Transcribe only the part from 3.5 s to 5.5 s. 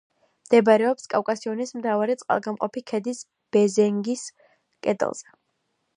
ბეზენგის კედელზე.